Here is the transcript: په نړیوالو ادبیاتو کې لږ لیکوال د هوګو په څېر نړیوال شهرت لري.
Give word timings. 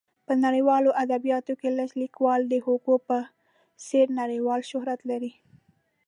په 0.25 0.33
نړیوالو 0.45 0.89
ادبیاتو 1.03 1.53
کې 1.59 1.69
لږ 1.79 1.89
لیکوال 2.01 2.41
د 2.47 2.53
هوګو 2.65 2.95
په 3.07 3.17
څېر 3.87 4.05
نړیوال 4.21 4.61
شهرت 4.71 4.99
لري. 5.09 5.31